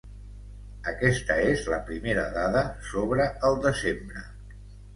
Aquesta 0.91 1.35
és 1.49 1.67
la 1.75 1.79
primera 1.91 2.25
dada 2.39 2.65
sobre 2.89 3.31
el 3.51 3.63
desembre. 3.69 4.29